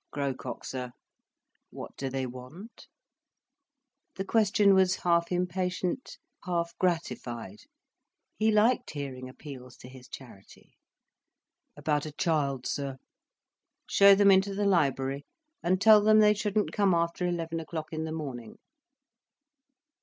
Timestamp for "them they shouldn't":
16.01-16.73